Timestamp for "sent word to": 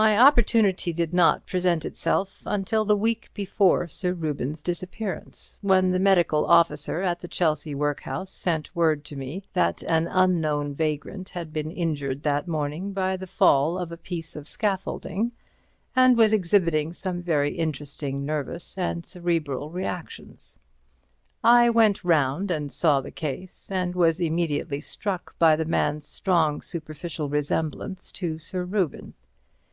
8.30-9.16